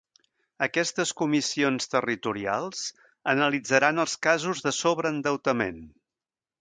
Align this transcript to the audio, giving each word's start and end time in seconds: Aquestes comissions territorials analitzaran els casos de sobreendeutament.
Aquestes 0.67 1.09
comissions 1.19 1.91
territorials 1.91 2.81
analitzaran 3.35 4.05
els 4.05 4.17
casos 4.29 4.65
de 4.69 4.75
sobreendeutament. 4.79 5.79